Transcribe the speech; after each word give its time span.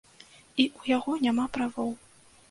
І 0.61 0.63
ў 0.79 0.93
яго 0.97 1.11
няма 1.25 1.45
правоў. 1.57 1.91